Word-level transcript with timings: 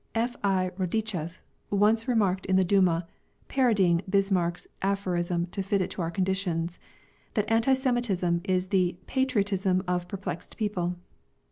F.I. 0.15 0.71
Rodichev 0.79 1.37
once 1.69 2.07
remarked 2.07 2.47
in 2.47 2.55
the 2.55 2.63
Duma, 2.63 3.05
parodying 3.47 4.01
Bismarck's 4.09 4.67
aphorism 4.81 5.45
to 5.51 5.61
fit 5.61 5.79
it 5.79 5.91
to 5.91 6.01
our 6.01 6.09
conditions, 6.09 6.79
that 7.35 7.45
anti 7.51 7.75
Semitism 7.75 8.41
is 8.43 8.69
"the 8.69 8.97
patriotism 9.05 9.83
of 9.87 10.07
perplexed 10.07 10.57
people." 10.57 10.95